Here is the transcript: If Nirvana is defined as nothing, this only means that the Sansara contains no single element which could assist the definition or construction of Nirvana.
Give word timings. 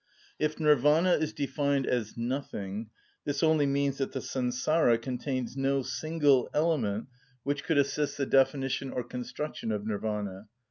If 0.39 0.59
Nirvana 0.59 1.11
is 1.11 1.31
defined 1.31 1.85
as 1.85 2.17
nothing, 2.17 2.89
this 3.23 3.43
only 3.43 3.67
means 3.67 3.99
that 3.99 4.13
the 4.13 4.19
Sansara 4.19 4.97
contains 4.97 5.55
no 5.55 5.83
single 5.83 6.49
element 6.55 7.05
which 7.43 7.63
could 7.63 7.77
assist 7.77 8.17
the 8.17 8.25
definition 8.25 8.89
or 8.89 9.03
construction 9.03 9.71
of 9.71 9.85
Nirvana. 9.85 10.47